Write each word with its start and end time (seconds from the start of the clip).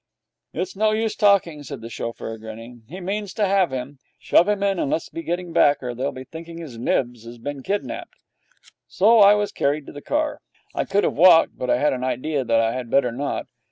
'It's 0.53 0.75
no 0.75 0.93
use 0.93 1.15
talking,' 1.15 1.61
said 1.61 1.79
the 1.81 1.87
chauffeur, 1.87 2.35
grinning. 2.39 2.81
'He 2.87 2.99
means 2.99 3.35
to 3.35 3.45
have 3.45 3.69
him. 3.71 3.99
Shove 4.17 4.47
him 4.49 4.63
in, 4.63 4.79
and 4.79 4.89
let's 4.89 5.09
be 5.09 5.21
getting 5.21 5.53
back, 5.53 5.83
or 5.83 5.93
they'll 5.93 6.11
be 6.11 6.23
thinking 6.23 6.57
His 6.57 6.79
Nibs 6.79 7.23
has 7.23 7.37
been 7.37 7.61
kidnapped.' 7.61 8.15
So 8.87 9.19
I 9.19 9.35
was 9.35 9.51
carried 9.51 9.85
to 9.85 9.91
the 9.91 10.01
car. 10.01 10.41
I 10.73 10.85
could 10.85 11.03
have 11.03 11.13
walked, 11.13 11.55
but 11.55 11.69
I 11.69 11.77
had 11.77 11.93
an 11.93 12.03
idea 12.03 12.43
that 12.43 12.59
I 12.59 12.73
had 12.73 12.89
better 12.89 13.11
not. 13.11 13.45